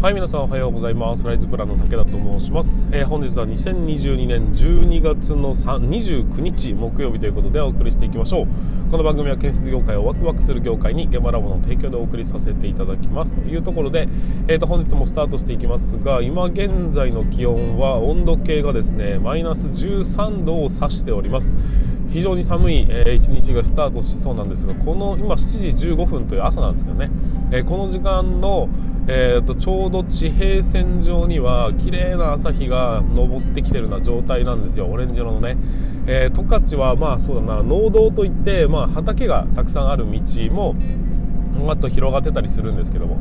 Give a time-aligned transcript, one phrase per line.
[0.00, 1.24] はい皆さんおはようございます。
[1.24, 8.46] ライズプランの武田と申します、えー、本日は2022年12月の29日木曜日ということでお送りしていきましょう。
[8.92, 13.32] この番組は建設業界をワクワクする業界に現場ラボの提供でお送りさせていただきます。
[13.32, 14.06] というところで、
[14.46, 21.56] えー、と本日もスタートしていきますが今現在の気温は温度計がですねマイナス13度を指しております。
[22.08, 27.10] 非常に寒い、えー、一日がスタートしそうなんですがこの今7時15分という朝なんですけどね、
[27.52, 28.68] え、この時間の、
[29.06, 34.86] えーと、ちょうど地平線上には綺麗な朝日が昇ってきてるような状態なんですよ。
[34.86, 35.56] オレンジ色のね、
[36.06, 37.62] え、十勝はまあそうだな。
[37.62, 40.20] 農道といって、まあ、畑がたくさんある道
[40.52, 40.74] も
[41.68, 43.18] あと広がってたりするんですけども。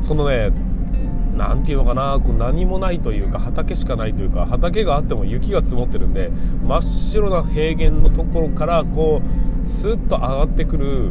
[0.00, 0.52] そのね
[1.36, 6.30] 何て言うのかなこう何もないというか畑しかないというか畑があっても雪が積もってるんで
[6.66, 9.20] 真っ白な平原のところからこ
[9.64, 11.10] うスッと上がってくる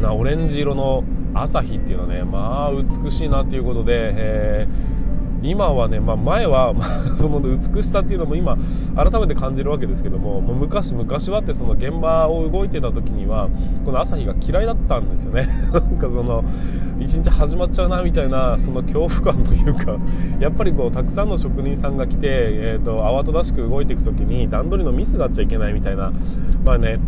[0.00, 1.04] なオレンジ色の
[1.34, 5.07] 朝日っていうのはねまあ美しいなということで、えー。
[5.42, 6.74] 今はね、まあ、前は
[7.16, 8.56] その美しさっていうのも今
[8.96, 13.48] 改めて感じるわけですけどももう昔昔はってその現場を動いてた時には
[13.84, 15.48] この朝日が嫌いだったんですよね。
[15.72, 16.44] なんかその
[16.98, 19.96] 一日始まっちゃうなみたいなその恐怖感というか
[20.40, 26.12] やっぱりこうたくさんの職人さんが来て、えーと、慌ただしく動いていく時に段取りのミスがあっちゃいけないみたいな
[26.64, 26.98] まあね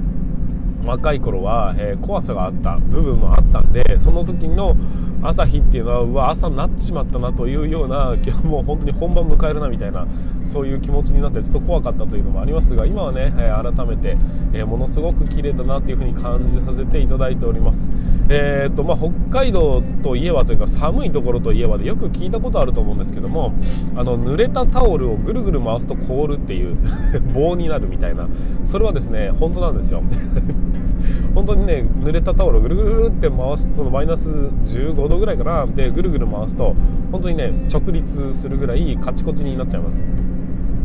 [0.84, 4.76] 若い頃は、えー、怖さがあった部分もあったんでその時の
[5.22, 10.06] 朝日っていうのはうわ朝になってしまったなというようなもう本当に本番迎えるなみたいな
[10.44, 14.16] そういう気持ちになってちょっと怖かったというのもありますが今はね、え、改めて、
[14.52, 17.90] え、ものすごく綺麗だなというふうに感じさせていただいております、
[18.28, 23.54] えーとまあ、北海道といえばというか寒いところといえばでよく聞いたことあると思うんですけども
[23.96, 26.76] あの濡れたタオルをぐるぐる回すと凍るっていう
[27.34, 28.28] 棒になるみたいな。
[28.64, 30.02] それはですね本当なんですよ。
[31.34, 36.74] 本当にね濡れたタオルをぐるぐるって回すそのマイナス15度ぐらいかなでぐるぐる回すと
[37.12, 40.04] 本当にね直立するぐらいカチコチになっちゃいます。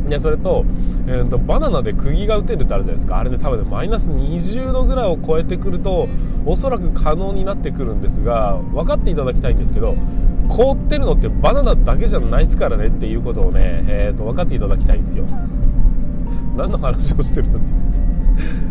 [0.10, 0.66] でそれと,、
[1.08, 3.18] えーと、バナナで釘が打てるってあるじゃないですか。
[3.18, 6.08] あれね多分ねマイナス20度ぐらいを超えてくると
[6.46, 9.96] おそらく可能になってくるんですが分かっていただきたいんですけど
[10.48, 15.26] 凍ってるのってバナナだけじゃないですからねっていうことをね、えーと、分かっていただきたいんですよ。
[16.56, 17.74] 何の話をしてるんだって。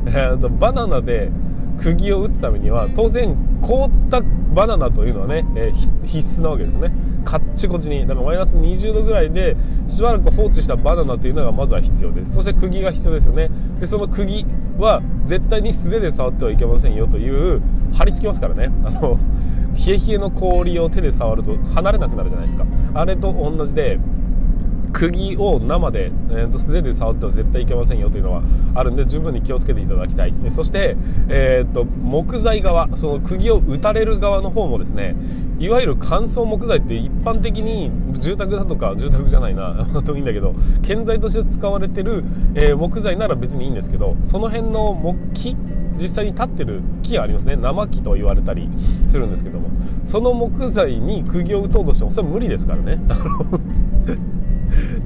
[0.34, 1.30] えとバナナで
[1.78, 4.22] 釘を打つためには当然凍った
[4.54, 6.92] バナナというのはね、えー、必須なわけですね。
[7.24, 9.56] カッチコチにだからマイナス20度ぐらいで
[9.88, 12.34] しばらく放置したバナナというのがまずは必要です。
[12.34, 13.50] そして釘が必要ですよね。
[13.80, 14.46] でその釘
[14.78, 17.62] は絶対に素手で触ってはいけませんよという
[17.94, 18.70] 貼り付きますからね。
[18.84, 19.18] あの
[19.74, 22.64] 冷え冷えの氷を手で触ると離れなくなるじゃないですか。
[22.94, 23.98] あれと同じで
[24.94, 28.42] 釘を生で、えー、と素手で触っては絶対いけませんよというのは
[28.74, 30.34] あるんで十分に気をつけていただきたい。
[30.50, 30.96] そして、
[31.28, 35.16] えーと、木材側その釘を打たれる側の方もですね
[35.58, 45.56] いわゆる乾燥木材って一般的に住宅だとか住宅じゃないな といいんだけど建材として使われてる、えー、木材なら別にいいんですけどその辺の木
[46.00, 47.56] 実際に立ってる木がありますね。
[47.56, 48.68] 生木と言われたり
[49.06, 49.68] するんですけども
[50.04, 53.00] その木材に釘を打とうとしてもそれは無理ですからね。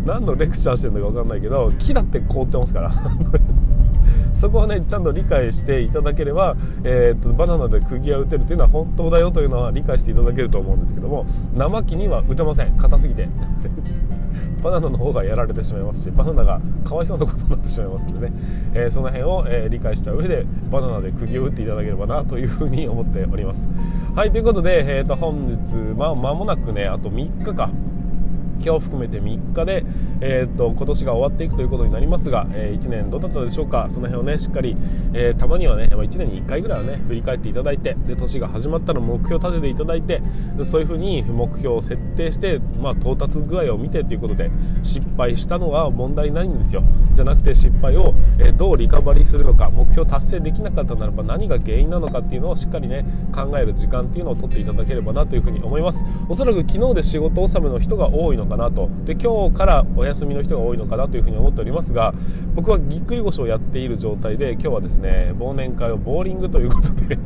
[0.09, 2.91] 何のレクチャーしてるのか分かんないけど木だって凍ってますから。
[4.33, 12.77] そこはねちゃんと理解していただければ、えー、っとバナナで釘が打てるというのは本当だよというのは理解していただけると思うんですけども生木には打てません。
[12.77, 13.29] 硬すぎて。
[14.63, 18.33] バナナの方がやられてしまいますしバナナがかわいそうなことになってしまいますんでね、
[18.75, 23.69] えー、その辺を、えー、理解した上でバナナで釘を打っていただければなというふうに思っております。
[24.17, 27.71] はいということで、えー、と本日まあ間もなくねあと3日か。
[28.65, 29.85] 今日含めて3日で、
[30.21, 33.87] えー、っと今年が終わっていくということになりますが、えー、1年どうだったでしょうか。
[33.91, 34.77] その辺をねしっかり、
[35.13, 40.23] えー、たまにはね1年に1回ぐらいはね振り返っていただいてで年が始まったら目標を立てていただいて
[40.65, 44.51] そういうふうに目標を設定して、まあ、到達具合を見てということで
[44.83, 46.83] 失敗したのは問題ないんですよ。
[47.15, 56.05] じゃなくて失敗を、えどうリカバリーするのか目標達成できなかったならば何が原因なのかっていうのをしっかりね考える時間っていうのを取っていただければなというふうに思います。
[56.29, 58.89] おそらく昨日で仕事納めの人が多いのかなと。
[59.05, 62.15] で今日からお休みの人が多いのかなというふうに思っておりますが
[62.55, 67.19] 僕はぎっくり腰をやっている状態で今日はですね忘年会をボーリングということで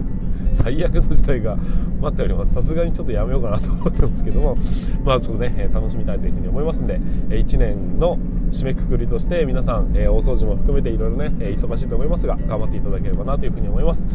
[0.52, 1.56] 最悪の事態が
[2.00, 2.52] 待っております。
[2.52, 4.56] さすがにちょっとやめようかなと思ってますけども
[5.04, 8.18] まあちょっとね楽しみたいというふうに思いますんで1年の
[8.50, 14.08] 締めくくりとして皆さん大掃除も含めていろいろね忙しいと思いますが頑張っていただければなというふうに思います。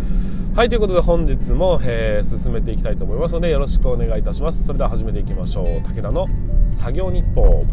[0.56, 4.66] はいということで本日も、え、進めていきたいと思いますのでよろしくお願いいたします。
[4.66, 5.66] それでは始めていきましょう。
[5.84, 6.26] 武田の
[6.66, 7.64] 作業日報。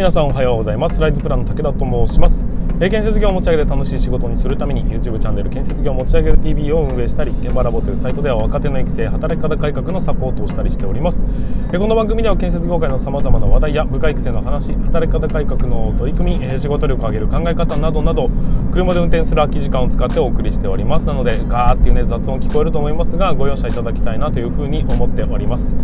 [0.00, 0.98] 皆さんおはようございます。
[0.98, 2.46] ライズプランの武田と申します。
[2.82, 11.26] え建設業を持ち上げて楽しい仕事にするために YouTube チャンネル建設業を持ち上げる TV を運営したり現場ラボというサイトでは若手の育成働き方改革のサポートをしたりしております。
[11.74, 18.30] えこの番組では建設業界のさまざまな話題や部下育成の話働き方改革の取り組みえ仕事力を上げる考え方などなど
[18.72, 21.04] 車で運転する空き時間を使ってお送りしております。
[21.04, 25.76] なのでガーっていうね雑音聞こえると思いますがご容赦いただきたいなというふうに思っております。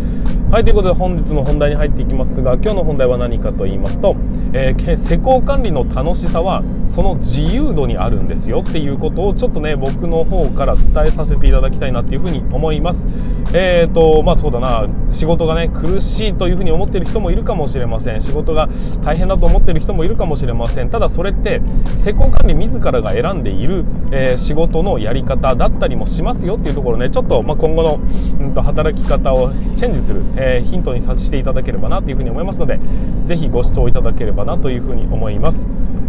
[0.50, 4.16] はいということで本日の本題に入っていきますが今日の本題は何かと言いますと、
[4.54, 13.06] えー、施工管理の楽しさはその自由度にあるんですよっていうことをちょっとね僕の方から伝えさせていただきたいなっていうふうに思います。
[13.52, 14.88] えっ、ー、とまあそうだな。
[15.12, 18.20] 仕事がね苦しいというふうに思っている人もいるかもしれません。
[18.20, 18.68] 仕事が
[19.02, 20.90] 大変だと思っている人もいるかもしれません。
[20.90, 21.60] ただそれって
[21.96, 28.00] 施工管理自らが選んでいる、えー、仕事のやり方だったりもしますよっていうところねちょっと、まあ、今後の、
[28.40, 32.78] うんと、働き方をチェンジする、えー、ヒントにさせていただければなというふうに思いますので
[33.24, 35.66] ぜひご視聴いただければなというふうに思います。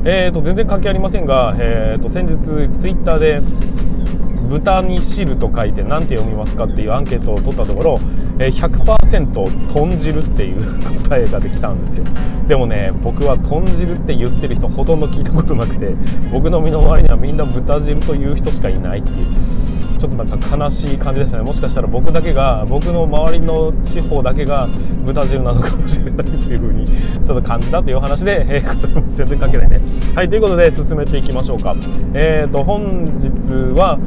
[0.10, 2.38] えーと、全然関係ありませんが、えーと、先日
[2.72, 3.42] ツイッターで
[4.48, 8.00] 豚に汁と書いて何て読みますかっていうアンケートを取ったところ、
[8.40, 10.64] え、100%豚汁っていう
[11.04, 12.06] 答えができたんですよ。
[12.48, 15.94] でもね僕は豚汁って言ってる人ほとんど聞いたことなくて
[16.32, 19.67] 僕の身の回りにはみんな豚汁という人しかいないっていう。
[19.98, 21.42] ちょっとなんか悲しい感じですね。
[21.42, 24.68] もしかしたら僕だけが僕の周りの地方だけが
[25.06, 26.88] 豚汁なのかもしれないという風に
[27.26, 29.82] ちょっと感じたという話で、えー、全然関係ないね。
[30.16, 31.76] はいということで進めていきましょうか。
[32.14, 34.00] えっ、ー、と本日は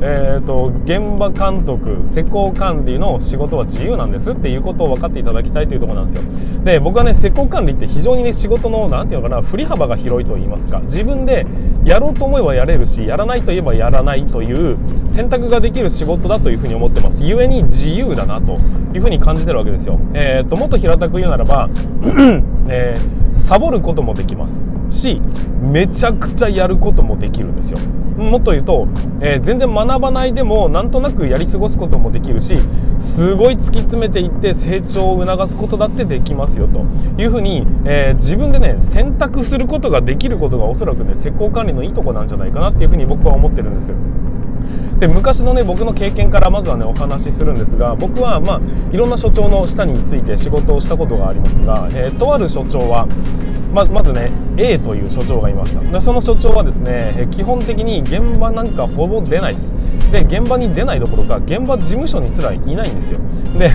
[0.00, 6.22] えーと、現場監督施工管理の仕事は自由なんですっていうことを分かっていただきたいというところなんですよ。
[6.64, 10.80] で僕はね施工管理って非常にね仕事の何て言うのかな振り幅が広いと言いますか。
[10.80, 11.46] 自分で
[11.84, 14.76] やろうと思えばやれるしやらないといえばやらないという
[15.08, 17.24] 選択ができる仕事だというふうに思ってます。
[17.24, 18.58] 故に自由だなと
[18.94, 21.68] いうふうに感じてるわけですよ、えーと、もっと平たく言うならば、
[22.68, 24.70] えー、サボることもできます。
[24.88, 25.20] し
[25.60, 27.78] めちゃくちゃやることもできるんですよ。
[28.16, 28.86] もっと言うと、
[29.20, 32.58] えー、全然学学ばないでもなんとなくやり過ごすこともできるし
[33.00, 36.80] すごい突き詰めていって成長を促すことだってできますよと
[37.20, 43.96] いうふうに、えー、自分でね選択することができることがおそらくね施工管理のいいとこなんじゃないかなっていうふうに僕は思ってるんですよ。
[44.98, 48.60] で昔のね僕の経験からまずはねお話しするんですが僕はまあ
[48.92, 53.06] いろんな所長の下について仕事をしたことがありますが、えー、とある所長は
[53.72, 55.80] ままずね A という所長がいました。
[55.80, 59.74] でその所長はですね基本的に現場なんかほぼ出ないです。
[60.10, 63.20] で現場に出ないどころか現場事務所にすらいないんですよ。
[63.58, 63.70] で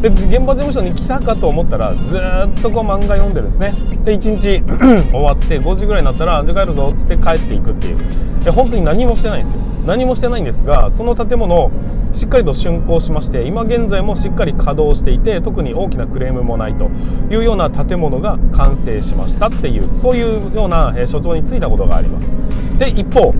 [0.00, 3.74] で現場事務所に来たかと思ったらずっとこう漫画読んでるんですね。
[4.04, 4.62] で1日
[5.12, 7.98] 終わって5時ぐらいになったら「じゃ帰るぞ」っつって帰っていくっていう。
[8.42, 9.60] で本当に何もしてないんですよ。
[9.86, 11.70] 何もしてないんですがその建物を
[12.12, 16.90] しっかりと竣工しまして今現在もしっかり稼働していて特に大きなクレームもないと
[17.30, 22.34] いうような建物が完成しましたっていうそういうようなえ所長に就いたことがあります。
[22.78, 23.34] で一方、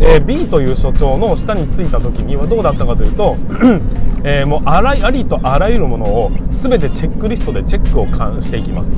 [0.00, 3.36] えー、B という所長の下に着いた時にはどうだったかというと
[4.28, 8.06] えー、もうあらありとあらゆるものを全てチェックリストでチェックを
[8.40, 8.96] していきます。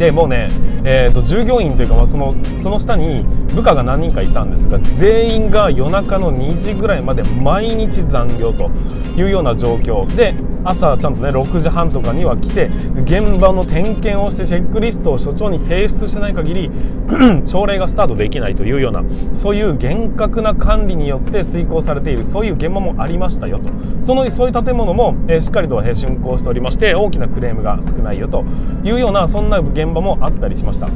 [0.00, 0.48] でもうね、
[0.82, 3.22] えーと、従業員というか、まあ、そのその下に
[3.54, 8.70] 部下が何人かいたんですが全員が夜中の2時ぐらいまで毎日残業と
[9.14, 10.06] いうような状況。
[10.16, 12.66] で朝ちゃんとね6時半とかには来て
[13.02, 16.70] 現場の点検をしてチェックリストを所長に提出しない限り
[17.46, 23.70] 朝礼がスタートできないというようなそういう厳格な管理によって遂行されているそういう現場もありましたよと
[24.02, 28.44] そのそういう建物も、えー、しっかりと、えー、竣工しておりまして大きなクレームが少ないよと
[28.84, 30.88] いうようなそんな現場もあったりしました。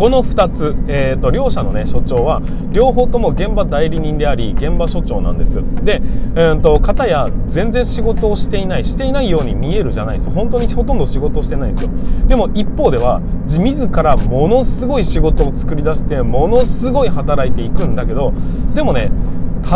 [0.00, 2.40] この2つ、えーと、両者の、ね、所長は
[2.72, 5.62] 両方とも現場代理人であり現場所長なんです。
[5.82, 6.00] で、
[6.36, 10.30] えーと、片や全然仕事をしていないしていないように見えるじゃないです。
[10.30, 11.90] 本当にほとんど仕事をしてないんですよ。
[12.26, 18.32] でも一方では自らものすごい仕事を作り出してものすごい働いていくんだけど
[18.72, 19.10] でもね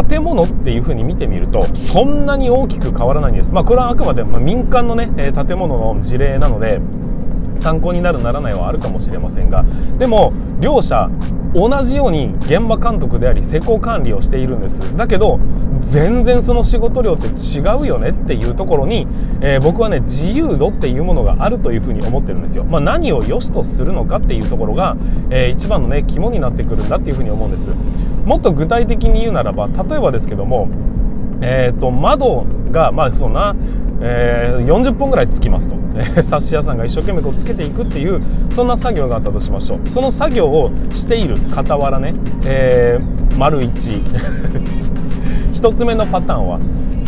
[0.09, 3.53] 建物っていう風に見てみるとそんなに大きく変わらないんです。
[3.53, 6.81] まあこれはあくまで民間のね建物の事例なので
[7.65, 9.65] 参考になるならないはあるかもしれませんが
[9.97, 11.09] でも両者
[11.55, 14.97] 同じように現場監督であり施工管理をしているんです。
[14.97, 15.39] だけど
[15.81, 19.07] 全然その仕事量って違うよねっていうところに、
[19.41, 24.97] えー、僕はね自由度っていうものがあるというふうに思ってるんですよ、まあ、何を良しとするのかっていうところが、
[25.31, 27.71] えー、一番のね肝になってくるんだっていうふうに思うんです。
[28.25, 30.69] もっと具体的に言うならば例えばですけども
[31.47, 33.55] えーと、窓が、まあそんな
[34.07, 38.21] えー、40本ぐらいつきますと、え 冊子屋さんが一生懸命こうつけていくっていう
[38.51, 39.89] そんな作業があったとしましょう。
[39.89, 42.13] その作業をしている傍らね、
[42.45, 44.03] えー、丸1
[45.55, 46.59] 1 つ目のパターンは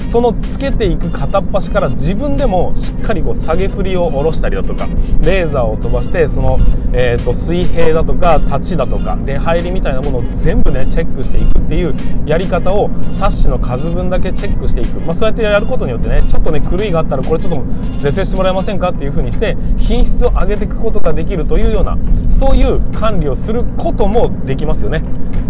[0.07, 4.87] そのつけていく片っ端から自分でもしっかりこう下げ振りを下ろしたりだとか
[5.21, 6.59] レーザーを飛ばしてその、
[6.93, 11.95] えーと、水平だとか立ちだとか出入りみたいなものを全部ねチェックしていくっていう
[12.25, 17.65] やり方をサッシの数分だけチェックしていく、まあ、そうやってやることによってねちょっとね狂いがあったらこれちょっと
[18.01, 21.99] 是正してもらえませんかっていう風にして品質を上げていくことができるというような
[22.31, 25.03] そういう管理をすることもできますよね。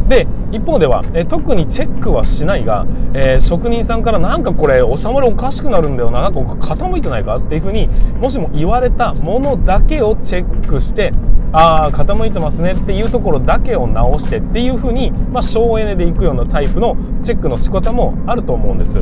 [0.08, 7.88] で一方では、え特にチェックはしないが、えー、職人さんからなんかこれ収まりおかしくなるんだよななんか傾いてないかっていうふうに
[8.20, 11.12] もしも言われたものだけをチェックして
[11.52, 19.00] ああ傾いてますねっていうところだけを直してっていうふうにまあ省エネでいくようなタイプのチェックの仕方もあると思うんです。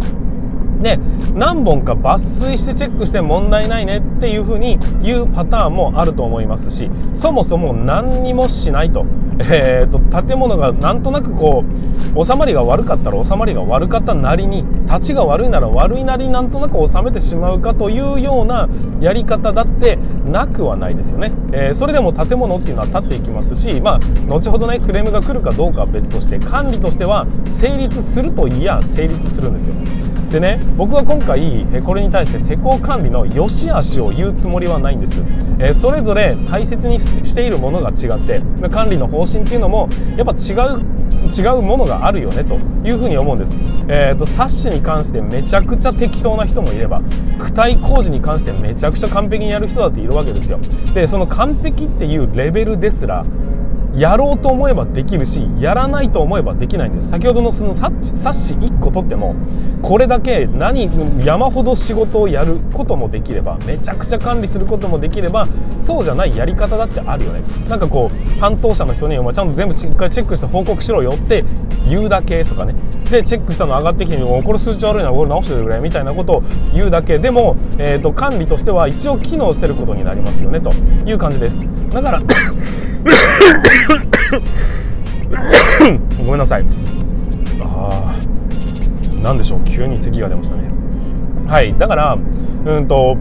[0.82, 0.98] で
[1.34, 9.06] 何本か抜粋してチェックして問題ないねっていう風に言うパターンもあると思いますしそもそも何にもしないと,
[9.50, 11.64] えーと、建物がなんとなくこ
[12.14, 18.68] う収まりが悪かったら収まりが悪かったなりに立ちが悪いなら悪いなりになんとなく収めてしまうかというような
[19.00, 19.98] やり方だって
[20.30, 29.74] なくはないですよね、えー、それでも建物っていうのは立っていきますしまあ後ほどねクレームが来るかどうかは別として管理としては成立するといや成立するんですよ。
[30.34, 35.22] でね僕は今回これに対して施工管理の良し悪しを言うつもりはないんです、
[35.60, 40.94] えそれぞれ大切にしているものが違って管理の方針っていうのもやっぱ違う
[41.32, 47.00] 違うものがあるよねというふうに思うんです、えーと、サッシに関してめちゃくちゃ適当な人もいれば
[47.38, 50.58] 躯体工事に関してめちゃくちゃ完璧にやる人だっているわけですよ。
[50.94, 53.24] でその完璧っていうレベルですら
[53.96, 57.10] やろうと思えばできるしやらないと思えばできないんです。
[57.10, 59.34] 先ほどのその冊子1個取っても
[59.82, 60.90] これだけ何
[61.24, 65.46] 山ほど仕事をやることもできればめちゃくちゃ管理することもできれば
[65.78, 67.42] そうじゃないやり方だってあるよね。
[67.68, 71.44] なんかこう担当者の人に「お前ちゃんと全部一回チェックして報告しろよ」って
[71.88, 72.74] 言うだけとかね。
[73.10, 77.18] でチェックしたの上がってきて「これ数値悪いなこれ直してくれ」みたいなことを言うだけ。
[77.18, 80.70] でも、えーと管理としては一応機能してることになりますよねと
[81.06, 81.60] いう感じです。
[81.92, 82.22] だから
[86.24, 86.64] ごめんなさい。
[87.60, 89.60] あー何でしょう。
[89.64, 90.64] 急に咳が出ましたね。
[91.46, 91.74] はい。
[91.78, 92.18] だから
[92.66, 93.16] うんと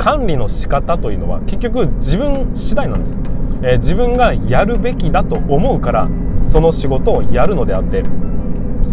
[0.00, 3.20] 管理の仕方というのは結局自分次第なんです、
[3.62, 6.08] えー、自分がやるべきだと思うから
[6.42, 8.02] その仕事をやるのであって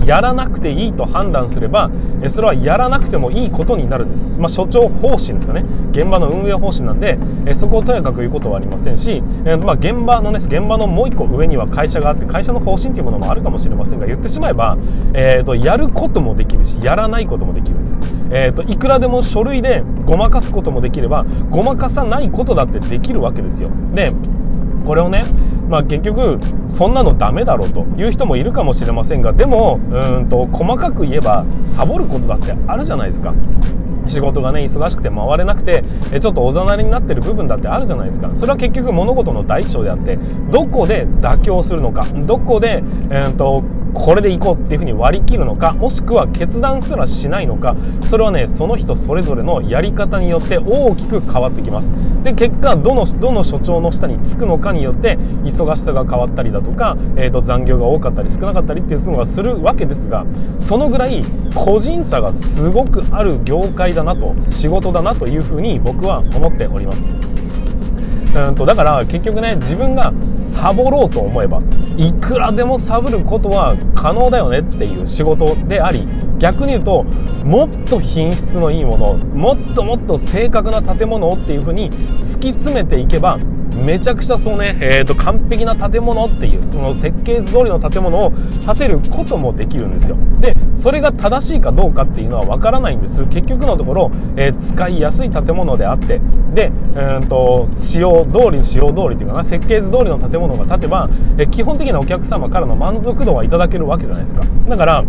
[0.08, 1.92] やらなくていいと判断すれば
[2.30, 5.66] それはやらなくてもいいことになるんです、まあ、所長方針ですかね。
[5.92, 7.18] 現場の運営方針なんで
[7.54, 14.78] そこをとやかく言うことはありませんし、まあ、現場のね現場のもう一個上には会社があって会社の方針というものもあるかもしれませんが言ってしまえば、
[15.14, 18.00] えーと、やることもできるしやらないこともできるんです、
[18.32, 23.70] えーと、といくらでも書類でごまかすこともできればごまかさないことだってできるわけですよ。
[23.94, 24.14] で
[24.86, 25.24] これをね
[25.70, 33.34] まあ、結局そんなのダメだろうという人もいるかもしれませんがでもうんと細かく言えばサボることだってあるじゃないですか。
[34.08, 35.84] 仕事がね忙しくて回れなくて
[36.22, 38.32] ちょっとおざなりになってる部分だってあるじゃないですか。
[38.36, 40.18] それは結局物事の大小であって
[40.50, 43.64] どこで妥協するのかどこで、えーと
[43.94, 47.76] これでいこうっていうふうに割り切るのかもしくは決断すらしないのか。
[48.04, 51.96] それはねその人それぞれのやり方によって大きく変わってきます。
[52.24, 60.26] で結果どのどの所長の下につくのかによって忙しさが変わったりだとか、えー、と残業が多かったり少なかったりっていうのがするわけですが
[60.60, 61.24] そのぐらい
[61.56, 67.12] 個人差がすごくある業界だなと仕事だなというふうに僕は思っております。
[68.38, 71.62] うんとだから結局ね自分がサボろうと思えば
[71.98, 77.04] いくらでもサボることは可能だよねっていう仕事であり逆に言うと
[77.44, 81.92] もっと品質のいいものもっともっと正確な建物をっていうふうに
[82.22, 83.40] 突き詰めていけば
[83.84, 88.32] めちゃくちゃそうね、えーと、完璧な建物っていうこの設計図通りの建物を
[88.66, 90.18] 建てることもできるんですよ。
[90.40, 93.26] でそれが正しいかどうかっていうのは分からないんです。
[93.28, 96.20] 結局のところ、えー、使いやすい建物であって
[96.54, 104.44] で、えーと、使用通り使用通りっていうかな設計図通りの建物が建てば、えー、基本的なお客様からの満足度はいただけるわけじゃないですか。
[104.68, 105.04] だから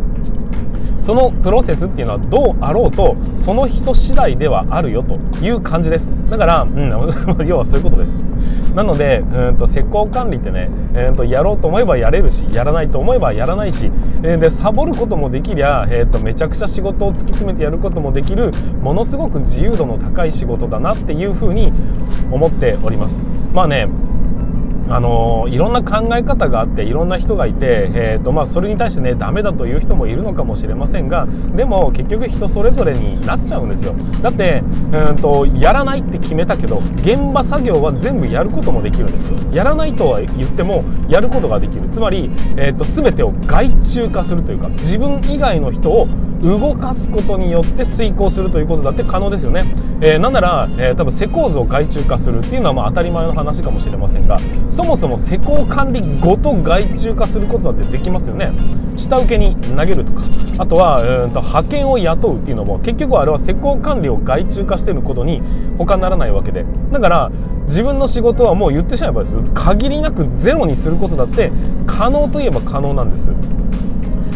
[0.98, 6.12] そのプロセスっていうのはどうあろうとその人次第ではあるよという感じです。
[6.28, 6.90] だから、うん、
[7.46, 8.18] 要はそういうことです。
[8.74, 13.90] なのでうんと施工管理ってね、えー、とやろうと思えばやれるしやらないと思えばやらないし、
[14.22, 18.52] えー、でサボることもできりゃ、えー、とめちゃくちゃ仕事を突き詰めてやることもできる
[18.82, 21.72] ものすごく自由度の高い仕事だなっていうふうに
[22.30, 23.22] 思っております。
[23.54, 23.88] まあね
[24.90, 33.95] あのいろんな考え方があっていろんな人がいて、えーとまあ、それに対してねダメだという人もいるのかもしれませんがでも結局人それぞれになっちゃうんですよ。
[34.23, 39.38] だってうんとやらないって決めたけど現場作業は全部やることもできるんですよ。
[39.52, 41.88] やらないとは言ってもやることができる。
[41.90, 46.09] つまり、えーと、全てを外注化するというか自分以外の人を
[46.42, 49.64] 動かすことによって遂行するということだって可能ですよね、
[50.00, 54.38] えー、なんなら、えー、多分施工図を外注化するっていうのはまあ当たり前の話かもしれませんが
[54.71, 58.52] そもそも施工管理ごと外注化することだってできますよね。
[58.97, 60.23] 下請けに投げるとか。
[60.59, 65.40] あとはうんと派遣を雇うっていうのも結局あれは施工管理を外注化してることに
[65.78, 66.64] 他ならないわけで。
[66.92, 67.30] だから
[67.64, 69.40] 自分の仕事はもう言ってしまえばです。
[69.54, 71.52] 限りなくゼロにすることだって
[71.87, 73.33] 可能といえば可能なんです。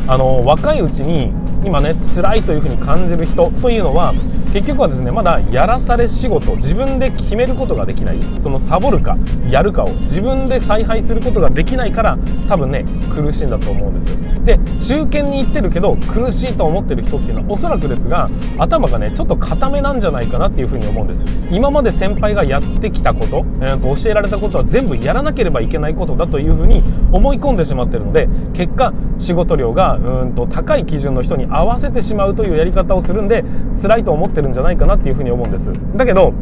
[0.07, 1.33] あの若いうちに
[1.64, 4.12] 今ね辛いというふうに感じる人というのは
[4.53, 9.17] 結局はですねまだやらされ仕事自分で決めることができないそのサボるか
[9.51, 12.19] やるかを自分で采配することができないから
[12.49, 14.19] 多分ね苦しいんだと思うんですよ。
[14.45, 18.29] で中堅に行ってるけど苦しいと思ってる人っていうのはおそらくですが
[18.59, 21.25] 頭がねちょっと固めなんじゃないかなっていうふうに思うんです。
[21.51, 33.45] 今まで先輩がやってきたこと、えー、と教えられたことは全部やらなければいけないことだというふうに思い込んでしまってるので結果仕事量がうんと高い基準の人に合わせてしまうというやり方をするんで
[33.81, 35.73] 辛いと思ってるんじゃないかなっていうふうに思うんです。
[35.97, 36.33] だけど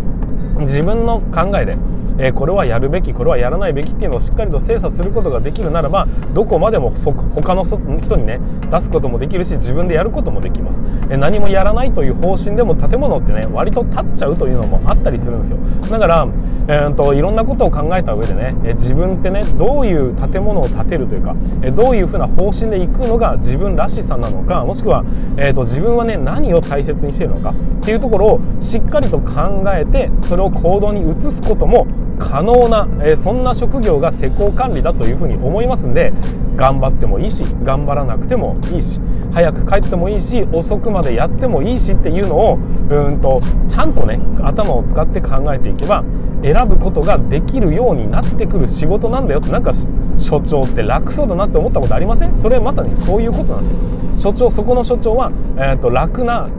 [0.61, 1.77] 自分の考えで、
[2.19, 8.41] えー、これはやるべきこれはやらないべきっていうのをしっかりと精査することができるならばどこまでも他の人にね
[8.71, 15.59] 出すこともできるし自分でやることもできます、えー、何もやらないという方針でも建物ってね割と立っちゃうというのもあったりするんですよ。
[15.91, 16.29] だから、
[16.69, 25.05] えーと、いろんなことを考えた上でね、え自分ってねどういう建物を建てるというか、えどういうふうな方針でいくのが自分らしさなのかもしくは、
[25.37, 27.51] えーと自分はね何を大切にしているのか
[27.81, 31.87] っていうところをしっかりと考えてそれを行動に移すことも
[32.19, 36.13] 可能な、えー、そんな職業が施工管理だというふうに思いますんで
[36.57, 39.01] 頑張ってもいいし頑張らなくてもいいし
[39.33, 42.59] 早く帰ってもいいし遅くまでやってもいいしっていうのを
[42.91, 46.05] うんとちゃんとね頭を使って考えていけば
[46.43, 49.73] 選ぶことができるようになってくる仕事なんだよってなんか
[50.19, 52.35] 所長って楽そうだなって思ったことありません？
[52.35, 53.77] それはまさにそういうことなんですよ。
[54.19, 56.51] 所長そこの所長は、えーと、楽な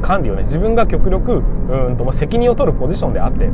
[0.00, 3.48] 管理をね自分が極力うんと、責任を取るポジションであって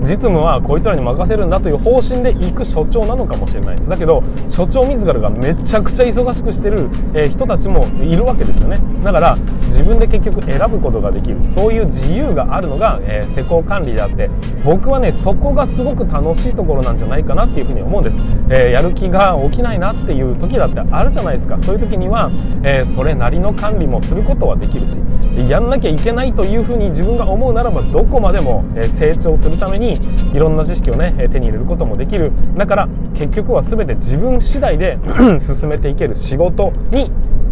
[0.00, 3.88] 実務はこいつらに任せるんだという方針で行く所長なのかもしれないです。
[3.88, 8.78] だけど所長自らがめちゃくちゃ忙しくしてる、え人たちもいるわけですよね。
[9.04, 9.36] だから
[9.66, 11.38] 自分で結局選ぶことができる。
[11.48, 14.30] そういう自由があるのが、え施工管理であって
[14.64, 18.16] 僕はねそこがすごく楽しいところなんじゃないかなっていうふうに思うんです、
[18.50, 21.58] えやる気が起きないなっていう時だってあるじゃないですか。
[21.60, 22.30] そういう時には、
[22.62, 25.00] えそれなりの管理もすることはできるし
[25.48, 34.98] やんなきゃいけないというふうに自分が思うならばどこまでも、成長するためにいろんな知識をね手に入れることもできるだから結局は全て自分次第で
[35.38, 37.10] 進めていける仕事に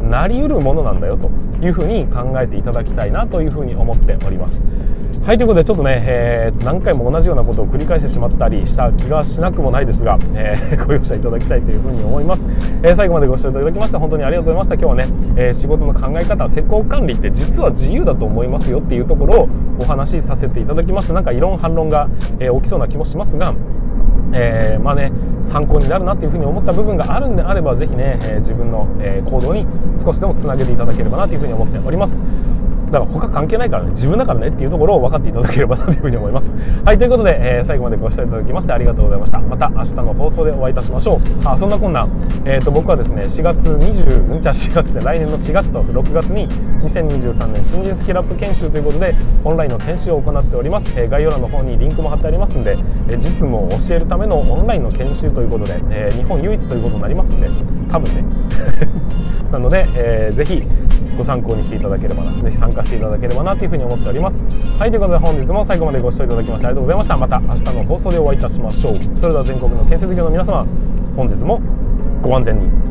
[0.08, 1.30] なりうるものなんだよと
[1.64, 4.64] いうふうに考えていただきたいなというふうに思っております。
[5.28, 12.46] はいということでちょっとね、えー、何回も同じようなことを繰り返してしまったりした気がしなくもないですが、えー、ご容赦いただきたいというふうに思います、
[12.82, 14.74] えー、最後までご視聴いただきまして本当にありがとうございました。
[14.76, 23.52] 今日はね、え仕事の考え方施工管理って実は自由だと思いますよっていうところをお話しさせていただきましてなんか異論反論が、え起きそうな気もしますが
[24.32, 25.12] えー、まあね
[25.42, 32.22] 参考になるなっていうふうに思った部分があるんであればぜひね、えー、自分の、えー、行動に少しでもつなげていただければなというふうに思っております。
[32.90, 36.54] だから他関係ないからね自分だからねっていうところを分かっていただければなというふうに思います。
[36.84, 39.40] はいということで、えー、最後までご視聴いただきましてありがとうございました。
[39.40, 41.18] また明日の放送でお会いいたしましょう。
[41.44, 42.08] あそんなこんな、
[42.44, 46.48] えーと、僕はですね4月20うんじゃ4月で来年の4月と6月に
[46.82, 52.76] 2023年新人スキルアップ研修ということでオンラインの研修を行っております、えー、概要欄の方にリンクも貼ってありますんで、
[53.08, 57.48] えー、実務を教えるためのオンラインの研修ということで、えー、日本唯一ということになりますんで
[57.90, 58.24] 多分ね。
[59.52, 60.62] なので、えー、ぜひ
[61.18, 64.38] ご参考にしていただければな是非参加していただければなというふうに思っております。
[64.78, 67.16] はいということで本日も最後までご視聴いただきましてありがとうございました。
[67.16, 68.94] また明日の放送でお会いいたしましょう。
[69.16, 70.64] それでは全国の建設業の皆様
[71.16, 71.60] 本日も
[72.22, 72.87] ご安全に。